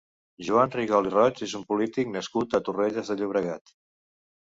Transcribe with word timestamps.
Joan 0.45 0.71
Rigol 0.75 1.09
i 1.09 1.11
Roig 1.15 1.41
és 1.47 1.53
un 1.59 1.65
polític 1.71 2.09
nascut 2.13 2.57
a 2.59 2.61
Torrelles 2.71 3.13
de 3.13 3.19
Llobregat. 3.21 3.75